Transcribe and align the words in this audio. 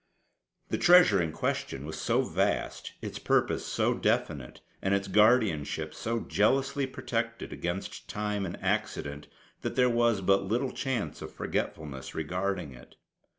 The 0.69 0.79
treasure 0.79 1.21
in 1.21 1.31
question 1.31 1.85
was 1.85 2.01
so 2.01 2.23
vast, 2.23 2.93
its 3.03 3.19
purpose 3.19 3.63
so 3.67 3.93
definite, 3.93 4.61
and 4.81 4.95
its 4.95 5.07
guardianship 5.07 5.93
so 5.93 6.21
jealously 6.21 6.87
protected 6.87 7.53
against 7.53 8.09
time 8.09 8.43
and 8.47 8.57
accident, 8.63 9.27
that 9.61 9.75
there 9.75 9.91
was 9.91 10.21
but 10.21 10.43
little 10.43 10.71
chance 10.71 11.21
of 11.21 11.31
forgetfulness 11.31 12.15
regarding 12.15 12.73
it. 12.73 12.95